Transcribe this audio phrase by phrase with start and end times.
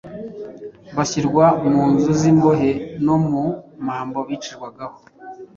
[0.95, 2.71] bashyirwa mu nzu z’imbohe
[3.05, 3.39] no ku
[3.87, 4.97] mambo bicirwagaho.